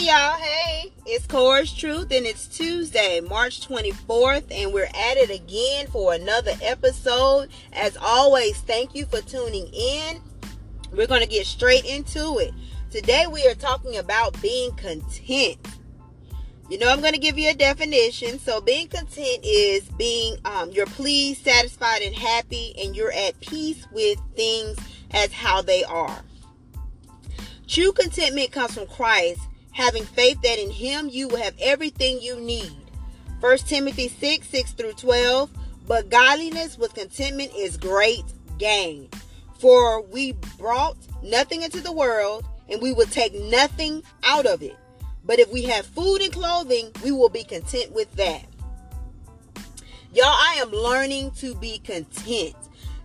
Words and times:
Hey 0.00 0.06
y'all, 0.06 0.38
hey, 0.38 0.92
it's 1.04 1.26
Core's 1.26 1.74
Truth 1.74 2.10
and 2.10 2.24
it's 2.24 2.46
Tuesday, 2.46 3.20
March 3.20 3.68
24th, 3.68 4.44
and 4.50 4.72
we're 4.72 4.86
at 4.86 5.18
it 5.18 5.28
again 5.28 5.88
for 5.88 6.14
another 6.14 6.52
episode. 6.62 7.50
As 7.74 7.98
always, 8.00 8.56
thank 8.62 8.94
you 8.94 9.04
for 9.04 9.20
tuning 9.20 9.66
in. 9.74 10.22
We're 10.90 11.06
going 11.06 11.20
to 11.20 11.26
get 11.26 11.44
straight 11.44 11.84
into 11.84 12.38
it. 12.38 12.54
Today 12.90 13.26
we 13.30 13.46
are 13.46 13.54
talking 13.54 13.98
about 13.98 14.40
being 14.40 14.74
content. 14.76 15.58
You 16.70 16.78
know, 16.78 16.88
I'm 16.88 17.00
going 17.02 17.12
to 17.12 17.18
give 17.18 17.38
you 17.38 17.50
a 17.50 17.54
definition. 17.54 18.38
So, 18.38 18.62
being 18.62 18.88
content 18.88 19.44
is 19.44 19.82
being, 19.98 20.38
um, 20.46 20.70
you're 20.70 20.86
pleased, 20.86 21.44
satisfied, 21.44 22.00
and 22.00 22.14
happy, 22.14 22.72
and 22.82 22.96
you're 22.96 23.12
at 23.12 23.38
peace 23.40 23.86
with 23.92 24.18
things 24.34 24.78
as 25.10 25.30
how 25.30 25.60
they 25.60 25.84
are. 25.84 26.22
True 27.68 27.92
contentment 27.92 28.50
comes 28.50 28.72
from 28.72 28.86
Christ 28.86 29.40
having 29.72 30.04
faith 30.04 30.40
that 30.42 30.58
in 30.58 30.70
him 30.70 31.08
you 31.08 31.28
will 31.28 31.42
have 31.42 31.54
everything 31.60 32.20
you 32.20 32.40
need. 32.40 32.72
1 33.40 33.58
Timothy 33.58 34.08
6 34.08 34.46
6 34.48 34.72
through 34.72 34.92
12. 34.92 35.50
But 35.86 36.08
godliness 36.08 36.78
with 36.78 36.94
contentment 36.94 37.50
is 37.56 37.76
great 37.76 38.24
gain. 38.58 39.08
For 39.58 40.02
we 40.02 40.32
brought 40.56 40.96
nothing 41.22 41.62
into 41.62 41.80
the 41.80 41.92
world, 41.92 42.44
and 42.68 42.80
we 42.80 42.92
will 42.92 43.06
take 43.06 43.34
nothing 43.34 44.02
out 44.22 44.46
of 44.46 44.62
it. 44.62 44.76
But 45.24 45.38
if 45.38 45.50
we 45.52 45.64
have 45.64 45.84
food 45.84 46.22
and 46.22 46.32
clothing, 46.32 46.92
we 47.02 47.10
will 47.10 47.28
be 47.28 47.44
content 47.44 47.92
with 47.92 48.10
that. 48.14 48.44
Y'all, 50.14 50.26
I 50.26 50.58
am 50.60 50.70
learning 50.70 51.32
to 51.38 51.54
be 51.56 51.78
content. 51.78 52.54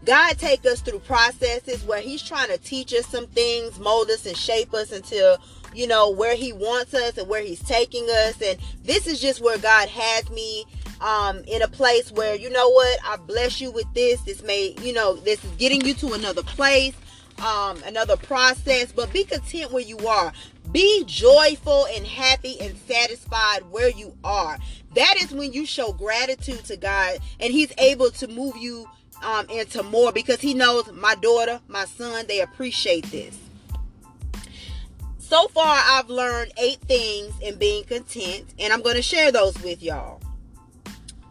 God 0.06 0.38
take 0.38 0.66
us 0.66 0.82
through 0.82 1.00
processes 1.00 1.84
where 1.84 2.02
he's 2.02 2.22
trying 2.22 2.50
to 2.50 2.58
teach 2.60 2.94
us 2.94 3.08
some 3.08 3.28
things, 3.28 3.80
mold 3.80 4.10
us 4.12 4.26
and 4.26 4.38
shape 4.38 4.74
us 4.74 4.92
until 4.92 5.38
you 5.76 5.88
know, 5.88 6.10
where 6.10 6.36
he 6.36 6.54
wants 6.54 6.94
us 6.94 7.18
and 7.18 7.28
where 7.28 7.42
he's 7.42 7.62
taking 7.62 8.06
us. 8.10 8.42
And 8.42 8.58
this 8.84 9.08
is 9.08 9.20
just 9.20 9.42
where 9.42 9.58
God 9.58 9.90
has 9.90 10.30
me 10.30 10.66
um 11.02 11.44
in 11.48 11.62
a 11.62 11.68
place 11.68 12.10
where 12.14 12.36
you 12.36 12.50
know 12.50 12.70
what 12.70 13.00
I 13.06 13.18
bless 13.18 13.60
you 13.60 13.72
with 13.72 13.92
this. 13.94 14.22
This 14.22 14.42
may 14.44 14.76
you 14.82 14.94
know 14.94 15.16
this 15.16 15.44
is 15.44 15.52
getting 15.52 15.86
you 15.86 15.94
to 15.96 16.14
another 16.14 16.44
place 16.44 16.96
um 17.40 17.82
another 17.86 18.16
process. 18.18 18.92
But 18.92 19.12
be 19.12 19.26
content 19.26 19.72
where 19.72 19.84
you 19.84 19.98
are. 20.08 20.32
Be 20.72 21.04
joyful 21.06 21.86
and 21.94 22.06
happy 22.06 22.60
and 22.60 22.78
satisfied 22.88 23.70
where 23.70 23.90
you 23.90 24.16
are. 24.24 24.58
That 24.96 25.16
is 25.22 25.32
when 25.32 25.54
you 25.54 25.66
show 25.66 25.92
gratitude 25.92 26.64
to 26.66 26.78
God 26.78 27.20
and 27.40 27.52
he's 27.52 27.74
able 27.78 28.12
to 28.12 28.28
move 28.28 28.56
you 28.58 28.88
um 29.24 29.50
into 29.50 29.84
more 29.84 30.12
because 30.12 30.42
he 30.42 30.54
knows 30.54 30.92
my 30.92 31.16
daughter 31.16 31.60
my 31.68 31.86
son 31.86 32.26
they 32.28 32.42
appreciate 32.42 33.06
this 33.12 33.38
so 35.26 35.48
far, 35.48 35.82
I've 35.84 36.10
learned 36.10 36.52
eight 36.58 36.80
things 36.82 37.34
in 37.42 37.58
being 37.58 37.84
content, 37.84 38.46
and 38.60 38.72
I'm 38.72 38.82
going 38.82 38.96
to 38.96 39.02
share 39.02 39.32
those 39.32 39.60
with 39.64 39.82
y'all. 39.82 40.22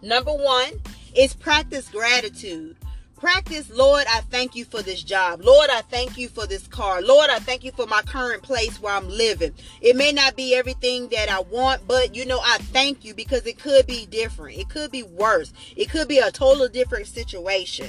Number 0.02 0.32
one 0.32 0.72
is 1.16 1.32
practice 1.32 1.88
gratitude. 1.88 2.76
Practice, 3.16 3.70
Lord, 3.70 4.04
I 4.10 4.20
thank 4.22 4.56
you 4.56 4.64
for 4.64 4.82
this 4.82 5.02
job. 5.02 5.42
Lord, 5.42 5.70
I 5.70 5.80
thank 5.82 6.18
you 6.18 6.28
for 6.28 6.46
this 6.46 6.66
car. 6.66 7.00
Lord, 7.00 7.30
I 7.30 7.38
thank 7.38 7.62
you 7.62 7.70
for 7.70 7.86
my 7.86 8.02
current 8.02 8.42
place 8.42 8.82
where 8.82 8.92
I'm 8.92 9.08
living. 9.08 9.54
It 9.80 9.96
may 9.96 10.12
not 10.12 10.36
be 10.36 10.54
everything 10.54 11.08
that 11.08 11.30
I 11.30 11.40
want, 11.40 11.86
but 11.86 12.14
you 12.14 12.26
know, 12.26 12.40
I 12.42 12.58
thank 12.58 13.04
you 13.04 13.14
because 13.14 13.46
it 13.46 13.58
could 13.58 13.86
be 13.86 14.06
different. 14.06 14.58
It 14.58 14.68
could 14.68 14.90
be 14.90 15.04
worse. 15.04 15.52
It 15.76 15.88
could 15.88 16.08
be 16.08 16.18
a 16.18 16.32
total 16.32 16.68
different 16.68 17.06
situation. 17.06 17.88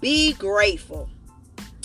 Be 0.00 0.32
grateful. 0.34 1.10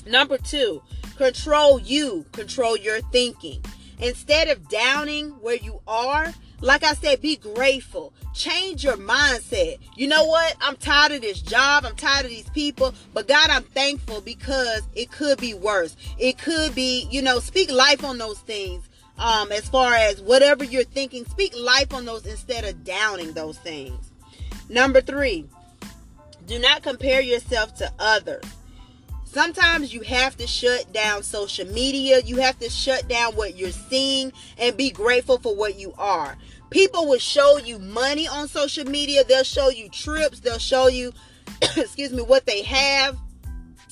Number 0.08 0.38
two, 0.38 0.83
control 1.17 1.80
you, 1.80 2.26
control 2.31 2.77
your 2.77 3.02
thinking. 3.02 3.64
Instead 3.99 4.49
of 4.49 4.67
downing 4.70 5.30
where 5.42 5.55
you 5.55 5.80
are, 5.87 6.33
like 6.61 6.83
I 6.83 6.93
said, 6.93 7.21
be 7.21 7.36
grateful. 7.36 8.14
Change 8.33 8.83
your 8.83 8.98
mindset. 8.98 9.77
You 9.95 10.08
know 10.08 10.25
what? 10.25 10.55
I'm 10.61 10.75
tired 10.77 11.14
of 11.14 11.21
this 11.21 11.42
job. 11.42 11.86
I'm 11.86 11.95
tired 11.95 12.25
of 12.25 12.31
these 12.31 12.49
people. 12.49 12.93
But 13.14 13.27
God, 13.27 13.49
I'm 13.49 13.64
thankful 13.64 14.21
because 14.21 14.81
it 14.95 15.11
could 15.11 15.39
be 15.39 15.54
worse. 15.54 15.95
It 16.17 16.37
could 16.37 16.73
be, 16.73 17.08
you 17.11 17.21
know, 17.21 17.39
speak 17.39 17.71
life 17.71 18.04
on 18.04 18.17
those 18.17 18.39
things. 18.39 18.87
Um, 19.17 19.52
as 19.52 19.70
far 19.70 19.93
as 19.93 20.21
whatever 20.21 20.65
you're 20.65 20.83
thinking, 20.83 21.25
speak 21.25 21.54
life 21.58 21.93
on 21.93 22.04
those 22.04 22.25
instead 22.25 22.65
of 22.65 22.83
downing 22.83 23.31
those 23.31 23.58
things. 23.58 24.11
Number 24.67 24.99
three, 24.99 25.45
do 26.48 26.59
not 26.59 26.83
compare 26.83 27.21
yourself 27.21 27.75
to 27.75 27.92
others. 27.98 28.43
Sometimes 29.36 29.94
you 29.94 30.00
have 30.00 30.38
to 30.38 30.48
shut 30.48 30.94
down 30.94 31.22
social 31.22 31.68
media. 31.68 32.22
You 32.22 32.38
have 32.38 32.58
to 32.60 32.70
shut 32.70 33.10
down 33.10 33.36
what 33.36 33.58
you're 33.58 33.70
seeing 33.72 34.32
and 34.58 34.78
be 34.78 34.92
grateful 34.92 35.40
for 35.40 35.54
what 35.54 35.78
you 35.78 35.94
are. 35.98 36.38
People 36.70 37.06
will 37.06 37.20
show 37.20 37.58
you 37.58 37.78
money 37.78 38.30
on 38.30 38.48
social 38.48 38.86
media. 38.86 39.26
They'll 39.26 39.44
show 39.44 39.68
you 39.68 39.90
trips. 39.90 40.40
They'll 40.40 40.58
show 40.58 40.88
you, 40.88 41.12
excuse 41.76 42.14
me, 42.14 42.22
what 42.22 42.46
they 42.46 42.62
have. 42.62 43.18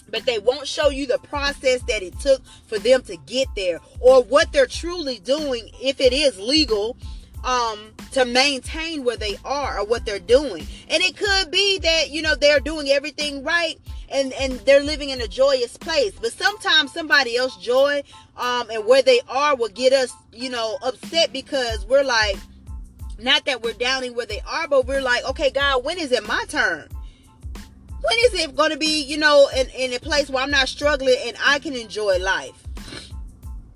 But 0.09 0.26
they 0.26 0.40
won't 0.40 0.66
show 0.66 0.88
you 0.88 1.08
the 1.08 1.18
process 1.18 1.81
that 1.90 2.02
it 2.02 2.18
took 2.22 2.42
for 2.68 2.80
them 2.80 3.02
to 3.02 3.18
get 3.25 3.50
there 3.54 3.81
or 4.00 4.24
what 4.24 4.54
they're 4.54 4.66
truly 4.66 5.20
doing 5.20 5.70
if 5.81 6.00
it 6.00 6.14
is 6.14 6.40
legal 6.40 6.96
um 7.44 7.92
to 8.14 8.24
maintain 8.24 9.04
where 9.04 9.18
they 9.18 9.36
are 9.44 9.81
or 9.81 9.86
what 9.86 10.06
they're 10.06 10.20
doing. 10.20 10.66
And 10.88 11.04
it 11.04 11.18
could 11.18 11.52
be 11.52 11.80
that, 11.80 12.12
you 12.12 12.22
know, 12.22 12.36
they're 12.36 12.62
doing 12.62 12.88
everything 12.88 13.44
right 13.44 13.78
and 14.13 14.34
and 14.34 14.53
they're 14.62 14.84
living 14.84 15.09
in 15.09 15.22
a 15.22 15.28
joyous 15.28 15.78
place. 15.78 16.13
But 16.19 16.31
sometimes 16.34 16.94
somebody 16.94 17.35
else 17.38 17.57
joy 17.57 18.03
um 18.38 18.69
and 18.69 18.85
where 18.85 19.01
they 19.01 19.19
are 19.28 19.56
will 19.56 19.69
get 19.69 19.94
us, 19.94 20.13
you 20.31 20.50
know, 20.50 20.78
upset 20.81 21.34
because 21.34 21.85
we're 21.85 22.03
like 22.03 22.38
not 23.19 23.46
that 23.46 23.62
we're 23.62 23.74
downing 23.74 24.16
where 24.16 24.25
they 24.25 24.41
are, 24.47 24.68
but 24.68 24.85
we're 24.85 25.01
like, 25.01 25.24
okay, 25.25 25.51
God, 25.51 25.84
when 25.84 25.97
is 26.00 26.12
it 26.12 26.28
my 26.28 26.44
turn? 26.47 26.88
When 27.53 28.18
is 28.25 28.34
it 28.34 28.56
going 28.56 28.72
to 28.72 28.78
be, 28.78 29.01
you 29.03 29.18
know, 29.18 29.50
in, 29.56 29.69
in 29.69 29.94
a 29.94 30.00
place 30.00 30.30
where 30.30 30.44
I'm 30.44 30.51
not 30.51 30.68
struggling 30.68 31.16
and 31.25 31.38
I 31.41 31.59
can 31.59 31.74
enjoy 31.74 32.18
life? 32.18 32.63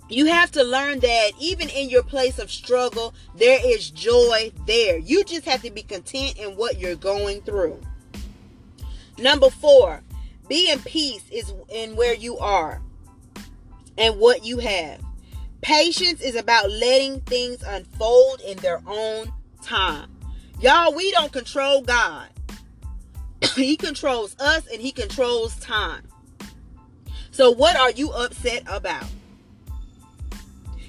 you 0.09 0.27
have 0.27 0.51
to 0.51 0.63
learn 0.63 0.99
that 0.99 1.31
even 1.39 1.69
in 1.69 1.89
your 1.89 2.03
place 2.03 2.39
of 2.39 2.51
struggle, 2.51 3.13
there 3.35 3.59
is 3.63 3.89
joy 3.89 4.51
there. 4.65 4.97
You 4.97 5.23
just 5.23 5.45
have 5.45 5.61
to 5.63 5.71
be 5.71 5.83
content 5.83 6.37
in 6.37 6.55
what 6.55 6.79
you're 6.79 6.95
going 6.95 7.41
through. 7.41 7.79
Number 9.17 9.49
four, 9.49 10.01
be 10.47 10.71
in 10.71 10.79
peace 10.79 11.23
is 11.31 11.53
in 11.69 11.95
where 11.95 12.13
you 12.13 12.37
are 12.37 12.81
and 13.97 14.19
what 14.19 14.45
you 14.45 14.59
have. 14.59 15.01
Patience 15.61 16.21
is 16.21 16.35
about 16.35 16.69
letting 16.69 17.21
things 17.21 17.63
unfold 17.63 18.41
in 18.41 18.57
their 18.57 18.81
own 18.87 19.31
time. 19.61 20.09
Y'all, 20.61 20.93
we 20.95 21.11
don't 21.11 21.31
control 21.31 21.81
God. 21.81 22.29
he 23.55 23.75
controls 23.75 24.35
us 24.39 24.65
and 24.71 24.81
he 24.81 24.91
controls 24.91 25.55
time. 25.57 26.07
So 27.31 27.51
what 27.51 27.75
are 27.75 27.91
you 27.91 28.11
upset 28.11 28.63
about? 28.67 29.05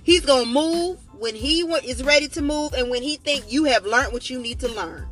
He's 0.03 0.25
going 0.25 0.47
to 0.47 0.51
move 0.51 0.99
when 1.19 1.35
he 1.35 1.61
is 1.61 2.03
ready 2.03 2.29
to 2.29 2.43
move 2.43 2.73
and 2.73 2.89
when 2.89 3.03
he 3.03 3.17
think 3.17 3.53
you 3.53 3.65
have 3.65 3.85
learned 3.85 4.13
what 4.13 4.31
you 4.31 4.39
need 4.39 4.61
to 4.61 4.69
learn. 4.69 5.07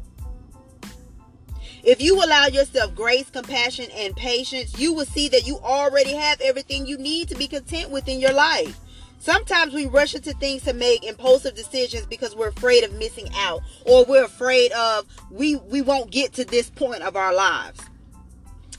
If 1.86 2.02
you 2.02 2.16
allow 2.16 2.47
yourself 2.47 2.97
grace, 2.97 3.30
compassion, 3.30 3.86
and 3.94 4.16
patience, 4.16 4.76
you 4.76 4.92
will 4.92 5.04
see 5.04 5.28
that 5.28 5.47
you 5.47 5.58
already 5.58 6.14
have 6.14 6.41
everything 6.41 6.84
you 6.84 6.98
need 6.98 7.28
to 7.28 7.36
be 7.36 7.47
content 7.47 7.91
within 7.91 8.19
your 8.19 8.32
life. 8.32 8.80
Sometimes 9.20 9.72
we 9.72 9.86
rush 9.86 10.12
into 10.16 10.32
things 10.32 10.64
to 10.64 10.72
make 10.72 11.04
impulsive 11.04 11.54
decisions 11.54 12.04
because 12.06 12.34
we're 12.34 12.48
afraid 12.48 12.82
of 12.82 12.92
missing 12.94 13.28
out 13.36 13.62
or 13.84 14.04
we're 14.04 14.24
afraid 14.24 14.72
of 14.72 15.06
we 15.30 15.56
we 15.56 15.80
won't 15.80 16.10
get 16.10 16.33
to 16.34 16.44
this 16.44 16.71
point 16.71 17.03
of 17.03 17.15
our 17.15 17.33
lives. 17.33 17.80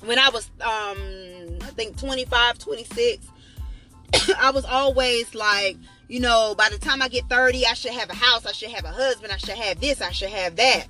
When 0.03 0.19
I 0.19 0.29
was 0.29 0.51
um 0.59 1.59
I 1.61 1.71
think 1.75 1.97
25, 1.97 2.59
26, 2.59 3.25
I 4.37 4.51
was 4.51 4.65
always 4.65 5.33
like 5.33 5.77
you 6.09 6.19
know, 6.19 6.55
by 6.57 6.69
the 6.69 6.77
time 6.77 7.01
I 7.01 7.07
get 7.07 7.29
30, 7.29 7.65
I 7.65 7.73
should 7.73 7.91
have 7.91 8.09
a 8.09 8.15
house, 8.15 8.45
I 8.45 8.51
should 8.51 8.71
have 8.71 8.85
a 8.85 8.91
husband, 8.91 9.31
I 9.31 9.37
should 9.37 9.57
have 9.57 9.79
this, 9.79 10.01
I 10.01 10.11
should 10.11 10.29
have 10.29 10.57
that. 10.57 10.87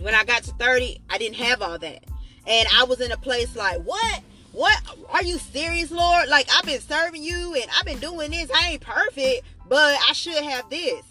When 0.00 0.14
I 0.14 0.24
got 0.24 0.42
to 0.44 0.52
30, 0.52 1.00
I 1.10 1.18
didn't 1.18 1.36
have 1.36 1.62
all 1.62 1.78
that. 1.78 2.04
And 2.46 2.68
I 2.74 2.84
was 2.84 3.00
in 3.00 3.12
a 3.12 3.16
place 3.16 3.56
like, 3.56 3.80
what? 3.82 4.22
What? 4.52 4.80
Are 5.10 5.22
you 5.22 5.38
serious, 5.38 5.90
Lord? 5.90 6.28
Like, 6.28 6.48
I've 6.54 6.64
been 6.64 6.80
serving 6.80 7.22
you 7.22 7.54
and 7.54 7.64
I've 7.76 7.86
been 7.86 7.98
doing 7.98 8.30
this. 8.30 8.50
I 8.54 8.72
ain't 8.72 8.82
perfect, 8.82 9.42
but 9.68 9.98
I 10.08 10.12
should 10.12 10.42
have 10.42 10.68
this. 10.70 11.02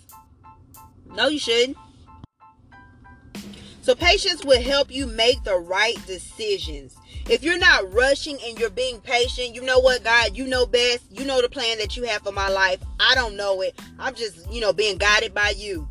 No, 1.13 1.27
you 1.27 1.39
shouldn't. 1.39 1.77
So, 3.81 3.95
patience 3.95 4.45
will 4.45 4.61
help 4.61 4.91
you 4.91 5.07
make 5.07 5.43
the 5.43 5.57
right 5.57 5.97
decisions. 6.07 6.95
If 7.29 7.43
you're 7.43 7.57
not 7.57 7.93
rushing 7.93 8.37
and 8.45 8.59
you're 8.59 8.69
being 8.69 8.99
patient, 8.99 9.55
you 9.55 9.61
know 9.61 9.79
what, 9.79 10.03
God, 10.03 10.35
you 10.35 10.45
know 10.45 10.65
best. 10.65 11.03
You 11.09 11.25
know 11.25 11.41
the 11.41 11.49
plan 11.49 11.77
that 11.77 11.95
you 11.95 12.03
have 12.03 12.21
for 12.21 12.31
my 12.31 12.49
life. 12.49 12.79
I 12.99 13.15
don't 13.15 13.35
know 13.35 13.61
it. 13.61 13.79
I'm 13.97 14.13
just, 14.13 14.49
you 14.51 14.59
know, 14.59 14.73
being 14.73 14.97
guided 14.97 15.33
by 15.33 15.53
you. 15.55 15.87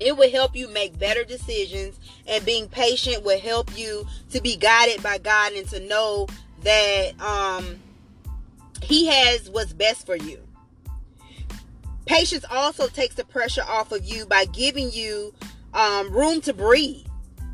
It 0.00 0.16
will 0.16 0.30
help 0.30 0.56
you 0.56 0.68
make 0.68 0.98
better 0.98 1.24
decisions, 1.24 1.98
and 2.30 2.44
being 2.46 2.68
patient 2.68 3.24
will 3.24 3.40
help 3.40 3.76
you 3.76 4.06
to 4.30 4.40
be 4.40 4.56
guided 4.56 5.02
by 5.02 5.18
God 5.18 5.52
and 5.52 5.68
to 5.68 5.80
know 5.80 6.28
that 6.62 7.20
um, 7.20 7.78
He 8.82 9.06
has 9.06 9.50
what's 9.50 9.72
best 9.72 10.06
for 10.06 10.16
you. 10.16 10.38
Patience 12.06 12.44
also 12.50 12.86
takes 12.88 13.16
the 13.16 13.24
pressure 13.24 13.64
off 13.68 13.92
of 13.92 14.04
you 14.04 14.26
by 14.26 14.44
giving 14.46 14.90
you 14.90 15.34
um, 15.74 16.10
room 16.10 16.40
to 16.42 16.52
breathe. 16.52 17.06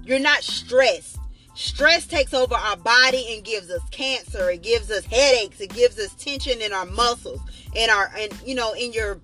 You're 0.04 0.18
not 0.18 0.42
stressed. 0.42 1.18
Stress 1.54 2.06
takes 2.06 2.34
over 2.34 2.54
our 2.54 2.76
body 2.76 3.34
and 3.34 3.44
gives 3.44 3.70
us 3.70 3.80
cancer. 3.90 4.50
It 4.50 4.62
gives 4.62 4.90
us 4.90 5.04
headaches. 5.06 5.60
It 5.60 5.70
gives 5.74 5.98
us 5.98 6.14
tension 6.14 6.60
in 6.60 6.72
our 6.72 6.84
muscles 6.84 7.40
and 7.74 7.90
our 7.90 8.12
and 8.16 8.32
you 8.44 8.54
know 8.54 8.74
in 8.74 8.92
your 8.92 9.20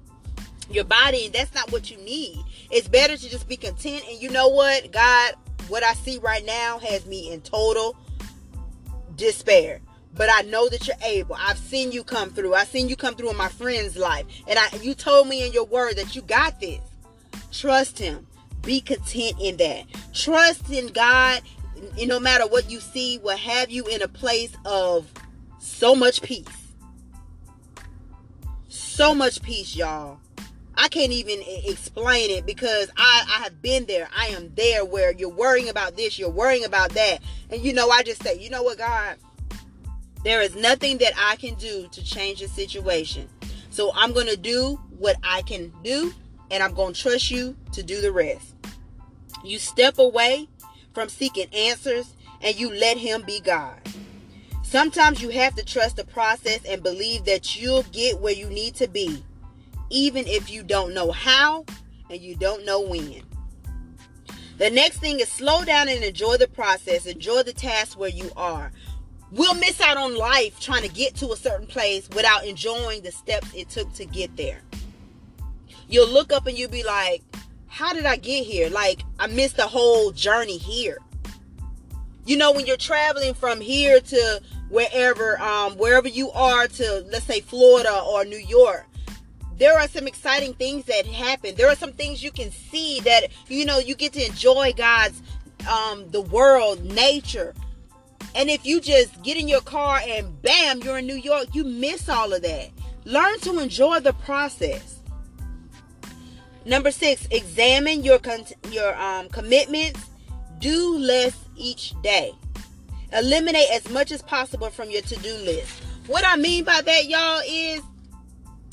your 0.71 0.85
body. 0.85 1.29
That's 1.29 1.55
not 1.55 1.71
what 1.71 1.91
you 1.91 1.99
need. 1.99 2.43
It's 2.71 2.89
better 2.89 3.17
to 3.17 3.31
just 3.31 3.49
be 3.49 3.57
content. 3.57 4.05
And 4.09 4.21
you 4.21 4.31
know 4.31 4.49
what, 4.49 4.91
God, 4.93 5.35
what 5.73 5.83
I 5.83 5.95
see 5.95 6.19
right 6.19 6.45
now 6.45 6.79
has 6.81 7.07
me 7.07 7.33
in 7.33 7.41
total 7.41 7.97
despair 9.17 9.81
but 10.15 10.29
I 10.31 10.43
know 10.43 10.69
that 10.69 10.87
you're 10.87 10.97
able. 11.03 11.37
I've 11.39 11.57
seen 11.57 11.91
you 11.91 12.05
come 12.05 12.31
through. 12.31 12.55
I've 12.55 12.69
seen 12.69 12.87
you 12.87 12.97
come 12.97 13.15
through 13.15 13.31
in 13.31 13.37
my 13.39 13.49
friend's 13.49 13.97
life. 13.97 14.27
And 14.47 14.59
I 14.59 14.69
you 14.83 14.93
told 14.95 15.27
me 15.27 15.47
in 15.47 15.55
your 15.55 15.65
word 15.65 15.97
that 15.97 16.15
you 16.15 16.21
got 16.21 16.61
this. 16.61 16.81
Trust 17.51 17.99
him. 17.99 18.27
Be 18.61 18.83
content 18.83 19.37
in 19.41 19.57
that. 19.57 19.87
Trust 20.13 20.71
in 20.71 20.89
God. 20.89 21.41
And 21.99 22.09
no 22.09 22.21
matter 22.21 22.47
what 22.47 22.71
you 22.71 22.79
see, 22.79 23.19
will 23.19 23.39
have 23.39 23.71
you 23.71 23.87
in 23.87 24.03
a 24.03 24.09
place 24.09 24.55
of 24.67 25.11
so 25.59 25.95
much 25.95 26.21
peace. 26.21 26.47
So 28.69 29.15
much 29.15 29.41
peace, 29.43 29.75
y'all. 29.75 30.21
I 30.83 30.89
can't 30.89 31.13
even 31.13 31.45
explain 31.47 32.33
it 32.33 32.45
because 32.45 32.91
I, 32.97 33.25
I 33.29 33.43
have 33.45 33.63
been 33.63 33.87
there. 33.87 34.09
I 34.17 34.27
am 34.27 34.53
there 34.57 34.85
where 34.85 35.13
you're 35.13 35.29
worrying 35.29 35.69
about 35.69 35.97
this, 35.97 36.19
you're 36.19 36.29
worrying 36.29 36.65
about 36.65 36.91
that. 36.95 37.21
And 37.51 37.63
you 37.63 37.73
know, 37.73 37.89
I 37.89 38.03
just 38.03 38.21
say, 38.21 38.37
you 38.37 38.51
know 38.51 38.65
what, 38.65 38.79
God? 38.79 39.17
There 40.25 40.43
is 40.43 40.57
nothing 40.57 40.99
that 40.99 41.13
I 41.17 41.37
can 41.37 41.55
do 41.55 41.87
to 41.93 42.05
change 42.05 42.41
the 42.41 42.49
situation. 42.49 43.29
So 43.71 43.93
I'm 43.95 44.13
going 44.13 44.27
to 44.27 44.37
do 44.37 44.81
what 44.99 45.15
I 45.23 45.43
can 45.43 45.73
do, 45.85 46.13
and 46.51 46.65
I'm 46.65 46.75
going 46.75 46.95
to 46.95 47.01
trust 47.01 47.31
you 47.31 47.57
to 47.75 47.85
do 47.85 48.01
the 48.01 48.11
rest. 48.11 48.57
You 49.45 49.61
step 49.61 50.01
away 50.01 50.49
from 50.95 51.09
seeking 51.09 51.47
answers 51.55 52.13
and 52.41 52.59
you 52.59 52.75
let 52.75 52.97
Him 52.97 53.23
be 53.23 53.39
God. 53.39 53.81
Sometimes 54.65 55.23
you 55.23 55.29
have 55.29 55.55
to 55.55 55.65
trust 55.65 55.95
the 55.95 56.05
process 56.05 56.65
and 56.65 56.83
believe 56.83 57.25
that 57.27 57.55
you'll 57.55 57.85
get 57.93 58.19
where 58.19 58.35
you 58.35 58.51
need 58.51 58.75
to 58.77 58.89
be, 58.89 59.23
even 59.93 60.27
if 60.27 60.51
you 60.51 60.63
don't 60.63 60.95
know 60.95 61.13
how 61.13 61.65
and 62.11 62.21
you 62.21 62.35
don't 62.35 62.65
know 62.65 62.81
when. 62.81 63.23
The 64.59 64.71
next 64.71 64.99
thing 64.99 65.21
is 65.21 65.29
slow 65.29 65.65
down 65.65 65.89
and 65.89 66.03
enjoy 66.03 66.37
the 66.37 66.49
process. 66.49 67.07
Enjoy 67.07 67.43
the 67.43 67.53
task 67.53 67.99
where 67.99 68.11
you 68.11 68.31
are 68.37 68.73
we'll 69.33 69.55
miss 69.55 69.81
out 69.81 69.97
on 69.97 70.17
life 70.17 70.61
trying 70.61 70.83
to 70.83 70.89
get 70.89 71.15
to 71.17 71.33
a 71.33 71.37
certain 71.37 71.67
place 71.67 72.09
without 72.11 72.45
enjoying 72.45 73.03
the 73.03 73.11
steps 73.11 73.49
it 73.55 73.69
took 73.69 73.93
to 73.95 74.05
get 74.05 74.37
there. 74.37 74.61
You'll 75.89 76.09
look 76.09 76.33
up 76.33 76.47
and 76.47 76.57
you'll 76.57 76.71
be 76.71 76.85
like, 76.85 77.23
how 77.67 77.93
did 77.93 78.07
I 78.07 78.17
get 78.17 78.45
here? 78.45 78.69
Like, 78.69 79.03
I 79.19 79.27
missed 79.27 79.57
the 79.57 79.67
whole 79.67 80.13
journey 80.13 80.59
here. 80.59 80.99
You 82.25 82.37
know, 82.37 82.53
when 82.53 82.67
you're 82.67 82.77
traveling 82.77 83.35
from 83.35 83.61
here 83.61 84.01
to 84.01 84.43
wherever, 84.69 85.41
um, 85.41 85.77
wherever 85.77 86.09
you 86.09 86.31
are 86.31 86.69
to, 86.69 87.05
let's 87.11 87.25
say, 87.25 87.41
Florida 87.41 88.01
or 88.01 88.25
New 88.25 88.39
York, 88.39 88.87
there 89.59 89.79
are 89.79 89.89
some 89.89 90.07
exciting 90.07 90.55
things 90.55 90.85
that 90.87 91.07
happen. 91.07 91.55
There 91.55 91.69
are 91.69 91.77
some 91.77 91.93
things 91.93 92.23
you 92.23 92.31
can 92.31 92.51
see 92.51 93.01
that, 93.01 93.29
you 93.49 93.65
know, 93.65 93.79
you 93.79 93.95
get 93.95 94.13
to 94.15 94.25
enjoy 94.25 94.73
God's, 94.77 95.23
um, 95.69 96.11
the 96.11 96.21
world, 96.21 96.85
nature, 96.85 97.55
and 98.35 98.49
if 98.49 98.65
you 98.65 98.81
just 98.81 99.23
get 99.23 99.37
in 99.37 99.49
your 99.49 99.61
car 99.61 100.01
and 100.07 100.41
bam, 100.43 100.81
you're 100.81 100.99
in 100.99 101.07
New 101.07 101.17
York, 101.17 101.49
you 101.55 101.65
miss 101.65 102.09
all 102.09 102.33
of 102.33 102.43
that. 102.43 102.71
Learn 103.05 103.39
to 103.41 103.59
enjoy 103.59 104.01
the 104.01 104.13
process. 104.15 105.01
Number 106.65 106.91
six, 106.91 107.27
examine 107.31 108.05
your 108.05 108.19
con- 108.19 108.45
your 108.71 108.97
um, 108.97 109.29
commitments. 109.29 110.09
Do 110.61 110.97
less 110.97 111.37
each 111.57 111.93
day. 112.03 112.33
Eliminate 113.13 113.67
as 113.73 113.91
much 113.91 114.13
as 114.13 114.23
possible 114.23 114.71
from 114.71 114.89
your 114.89 115.03
to-do 115.03 115.35
list. 115.45 115.83
What 116.07 116.25
I 116.27 116.37
mean 116.37 116.65
by 116.65 116.81
that, 116.81 117.09
y'all, 117.09 117.43
is 117.47 117.83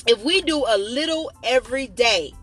if 0.09 0.23
we 0.23 0.41
do 0.41 0.65
a 0.67 0.75
little 0.75 1.31
every 1.44 1.85
day, 1.85 2.33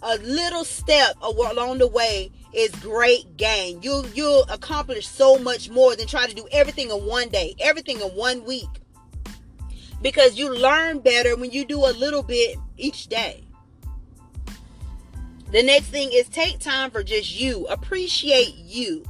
a 0.00 0.16
little 0.18 0.62
step 0.62 1.16
along 1.20 1.78
the 1.78 1.88
way 1.88 2.30
is 2.52 2.70
great 2.76 3.36
gain. 3.36 3.82
You 3.82 4.04
you'll 4.14 4.44
accomplish 4.44 5.08
so 5.08 5.36
much 5.36 5.68
more 5.68 5.96
than 5.96 6.06
try 6.06 6.28
to 6.28 6.34
do 6.34 6.46
everything 6.52 6.88
in 6.88 7.04
one 7.04 7.28
day, 7.28 7.56
everything 7.58 8.00
in 8.00 8.06
one 8.10 8.44
week. 8.44 8.68
Because 10.00 10.38
you 10.38 10.54
learn 10.54 11.00
better 11.00 11.34
when 11.34 11.50
you 11.50 11.64
do 11.64 11.80
a 11.84 11.90
little 11.98 12.22
bit 12.22 12.58
each 12.76 13.08
day. 13.08 13.42
The 15.50 15.64
next 15.64 15.86
thing 15.86 16.10
is 16.12 16.28
take 16.28 16.60
time 16.60 16.92
for 16.92 17.02
just 17.02 17.40
you. 17.40 17.66
Appreciate 17.66 18.54
you. 18.54 19.02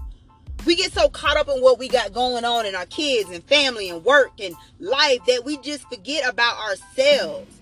We 0.64 0.74
get 0.74 0.92
so 0.92 1.10
caught 1.10 1.36
up 1.36 1.48
in 1.48 1.60
what 1.60 1.78
we 1.78 1.88
got 1.88 2.14
going 2.14 2.46
on 2.46 2.64
in 2.64 2.74
our 2.74 2.86
kids 2.86 3.28
and 3.28 3.44
family 3.44 3.90
and 3.90 4.02
work 4.02 4.32
and 4.40 4.54
life 4.80 5.20
that 5.26 5.44
we 5.44 5.58
just 5.58 5.86
forget 5.90 6.26
about 6.26 6.56
ourselves. 6.58 7.56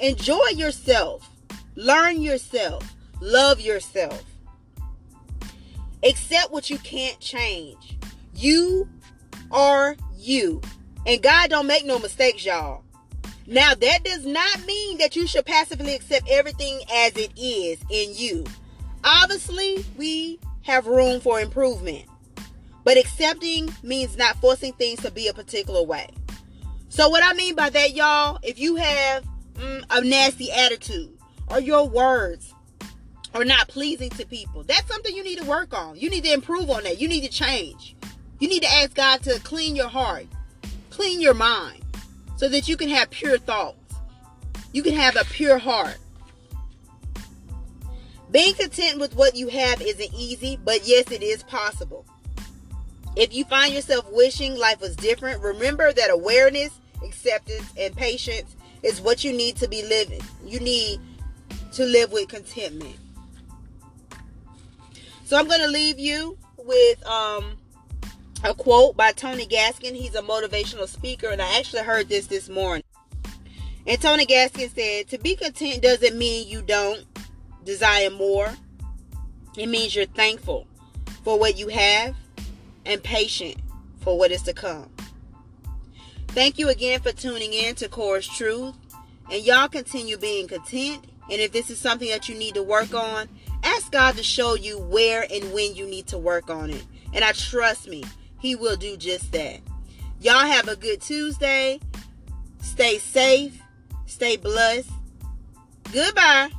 Enjoy 0.00 0.46
yourself. 0.54 1.28
Learn 1.76 2.20
yourself. 2.20 2.94
Love 3.20 3.60
yourself. 3.60 4.22
Accept 6.02 6.50
what 6.50 6.68
you 6.68 6.78
can't 6.78 7.18
change. 7.20 7.96
You 8.34 8.88
are 9.50 9.96
you. 10.16 10.60
And 11.06 11.22
God 11.22 11.50
don't 11.50 11.66
make 11.66 11.84
no 11.84 11.98
mistakes, 11.98 12.44
y'all. 12.44 12.82
Now, 13.46 13.74
that 13.74 14.04
does 14.04 14.24
not 14.24 14.64
mean 14.66 14.98
that 14.98 15.16
you 15.16 15.26
should 15.26 15.44
passively 15.44 15.94
accept 15.94 16.28
everything 16.30 16.80
as 16.92 17.16
it 17.16 17.30
is 17.36 17.78
in 17.90 18.14
you. 18.14 18.44
Obviously, 19.04 19.84
we 19.96 20.40
have 20.62 20.86
room 20.86 21.20
for 21.20 21.40
improvement. 21.40 22.06
But 22.84 22.96
accepting 22.96 23.72
means 23.82 24.16
not 24.16 24.36
forcing 24.36 24.72
things 24.74 25.00
to 25.02 25.10
be 25.10 25.28
a 25.28 25.34
particular 25.34 25.82
way. 25.82 26.08
So, 26.88 27.08
what 27.08 27.22
I 27.22 27.34
mean 27.34 27.54
by 27.54 27.70
that, 27.70 27.94
y'all, 27.94 28.38
if 28.42 28.58
you 28.58 28.76
have 28.76 29.24
mm, 29.54 29.84
a 29.90 30.00
nasty 30.02 30.50
attitude, 30.50 31.16
or 31.48 31.60
your 31.60 31.88
words 31.88 32.54
are 33.34 33.44
not 33.44 33.68
pleasing 33.68 34.10
to 34.10 34.26
people. 34.26 34.62
That's 34.62 34.86
something 34.88 35.14
you 35.14 35.24
need 35.24 35.38
to 35.38 35.44
work 35.44 35.74
on. 35.74 35.96
You 35.96 36.08
need 36.08 36.24
to 36.24 36.32
improve 36.32 36.70
on 36.70 36.84
that. 36.84 37.00
You 37.00 37.08
need 37.08 37.22
to 37.22 37.28
change. 37.28 37.96
You 38.38 38.48
need 38.48 38.62
to 38.62 38.72
ask 38.72 38.94
God 38.94 39.22
to 39.22 39.40
clean 39.40 39.74
your 39.76 39.88
heart, 39.88 40.26
clean 40.90 41.20
your 41.20 41.34
mind, 41.34 41.82
so 42.36 42.48
that 42.48 42.68
you 42.68 42.76
can 42.76 42.88
have 42.88 43.10
pure 43.10 43.38
thoughts. 43.38 43.78
You 44.72 44.82
can 44.82 44.94
have 44.94 45.16
a 45.16 45.24
pure 45.24 45.58
heart. 45.58 45.98
Being 48.30 48.54
content 48.54 48.98
with 48.98 49.14
what 49.14 49.36
you 49.36 49.48
have 49.48 49.80
isn't 49.80 50.12
easy, 50.12 50.58
but 50.64 50.86
yes, 50.86 51.10
it 51.12 51.22
is 51.22 51.44
possible. 51.44 52.04
If 53.16 53.32
you 53.32 53.44
find 53.44 53.72
yourself 53.72 54.06
wishing 54.10 54.56
life 54.56 54.80
was 54.80 54.96
different, 54.96 55.40
remember 55.40 55.92
that 55.92 56.10
awareness, 56.10 56.72
acceptance, 57.04 57.72
and 57.78 57.96
patience 57.96 58.56
is 58.84 59.00
what 59.00 59.24
you 59.24 59.32
need 59.32 59.56
to 59.56 59.68
be 59.68 59.82
living. 59.82 60.20
You 60.46 60.60
need 60.60 61.00
to 61.72 61.84
live 61.84 62.12
with 62.12 62.28
contentment. 62.28 62.96
So 65.24 65.38
I'm 65.38 65.48
going 65.48 65.62
to 65.62 65.68
leave 65.68 65.98
you 65.98 66.36
with 66.58 67.04
um, 67.06 67.56
a 68.44 68.54
quote 68.54 68.96
by 68.96 69.12
Tony 69.12 69.46
Gaskin. 69.46 69.94
He's 69.96 70.14
a 70.14 70.22
motivational 70.22 70.86
speaker, 70.86 71.28
and 71.28 71.40
I 71.40 71.58
actually 71.58 71.82
heard 71.82 72.08
this 72.08 72.26
this 72.26 72.48
morning. 72.48 72.84
And 73.86 74.00
Tony 74.00 74.26
Gaskin 74.26 74.74
said, 74.74 75.08
To 75.08 75.18
be 75.18 75.34
content 75.34 75.82
doesn't 75.82 76.16
mean 76.16 76.46
you 76.46 76.62
don't 76.62 77.04
desire 77.64 78.10
more, 78.10 78.52
it 79.56 79.68
means 79.68 79.96
you're 79.96 80.06
thankful 80.06 80.66
for 81.22 81.38
what 81.38 81.58
you 81.58 81.68
have 81.68 82.14
and 82.84 83.02
patient 83.02 83.56
for 84.00 84.18
what 84.18 84.30
is 84.30 84.42
to 84.42 84.52
come. 84.52 84.90
Thank 86.34 86.58
you 86.58 86.68
again 86.68 87.00
for 87.00 87.12
tuning 87.12 87.52
in 87.52 87.76
to 87.76 87.88
Chorus 87.88 88.26
Truth. 88.26 88.74
And 89.30 89.42
y'all 89.42 89.68
continue 89.68 90.16
being 90.16 90.48
content 90.48 91.06
and 91.30 91.40
if 91.40 91.52
this 91.52 91.70
is 91.70 91.78
something 91.78 92.08
that 92.08 92.28
you 92.28 92.34
need 92.34 92.54
to 92.54 92.62
work 92.62 92.92
on, 92.94 93.28
ask 93.62 93.90
God 93.90 94.16
to 94.16 94.22
show 94.22 94.54
you 94.54 94.78
where 94.78 95.26
and 95.32 95.52
when 95.52 95.74
you 95.74 95.86
need 95.86 96.06
to 96.08 96.18
work 96.18 96.50
on 96.50 96.70
it. 96.70 96.84
And 97.12 97.24
I 97.24 97.32
trust 97.32 97.88
me, 97.88 98.04
He 98.40 98.54
will 98.54 98.76
do 98.76 98.96
just 98.96 99.32
that. 99.32 99.60
Y'all 100.20 100.46
have 100.46 100.68
a 100.68 100.76
good 100.76 101.00
Tuesday. 101.00 101.80
Stay 102.60 102.98
safe. 102.98 103.58
Stay 104.06 104.36
blessed. 104.36 104.90
Goodbye. 105.92 106.50